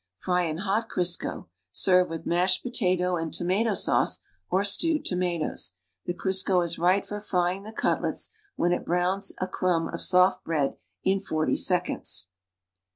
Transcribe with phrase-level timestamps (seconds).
[0.17, 5.73] Fry in hot Crisco Ser\'e with mashed potato and tomato sauce or ste\\eil tomatoes.
[6.07, 10.01] The Crisco is right for frying the cutlets when it brow iis a cruudj of
[10.01, 12.29] soft bread in tO seconds.